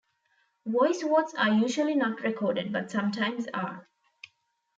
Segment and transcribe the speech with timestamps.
[0.65, 3.87] Voice votes are usually not recorded, but sometimes are.